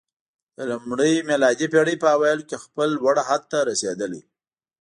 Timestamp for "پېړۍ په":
1.73-2.07